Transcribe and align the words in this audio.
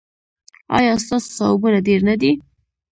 ایا 0.77 0.93
ستاسو 1.03 1.29
ثوابونه 1.37 1.79
ډیر 1.87 1.99
نه 2.09 2.15
دي؟ 2.21 2.31